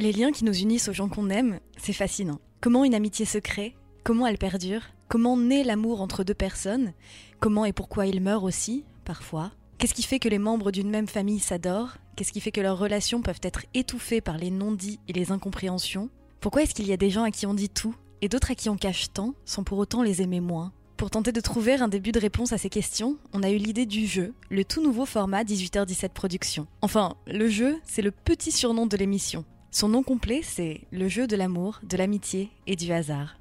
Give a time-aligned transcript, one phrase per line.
[0.00, 2.40] Les liens qui nous unissent aux gens qu'on aime, c'est fascinant.
[2.62, 6.94] Comment une amitié se crée Comment elle perdure Comment naît l'amour entre deux personnes
[7.38, 11.06] Comment et pourquoi il meurt aussi, parfois Qu'est-ce qui fait que les membres d'une même
[11.06, 11.98] famille s'adorent?
[12.16, 16.08] Qu'est-ce qui fait que leurs relations peuvent être étouffées par les non-dits et les incompréhensions?
[16.40, 18.54] Pourquoi est-ce qu'il y a des gens à qui on dit tout et d'autres à
[18.54, 20.72] qui on cache tant sans pour autant les aimer moins?
[20.96, 23.84] Pour tenter de trouver un début de réponse à ces questions, on a eu l'idée
[23.84, 26.66] du jeu, le tout nouveau format 18h17 Productions.
[26.80, 29.44] Enfin, le jeu, c'est le petit surnom de l'émission.
[29.72, 33.36] Son nom complet, c'est Le jeu de l'amour, de l'amitié et du hasard.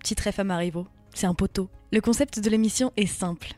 [0.00, 1.68] Petit trèfle à Marivaux, c'est un poteau.
[1.92, 3.54] Le concept de l'émission est simple.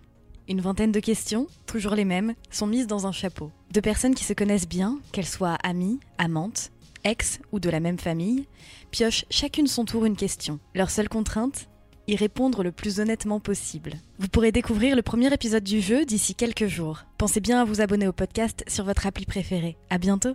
[0.46, 3.50] Une vingtaine de questions, toujours les mêmes, sont mises dans un chapeau.
[3.72, 6.70] Deux personnes qui se connaissent bien, qu'elles soient amies, amantes,
[7.04, 8.46] ex ou de la même famille,
[8.90, 10.58] piochent chacune son tour une question.
[10.74, 11.68] Leur seule contrainte
[12.08, 13.94] y répondre le plus honnêtement possible.
[14.18, 17.04] Vous pourrez découvrir le premier épisode du jeu d'ici quelques jours.
[17.16, 19.78] Pensez bien à vous abonner au podcast sur votre appli préférée.
[19.88, 20.34] À bientôt!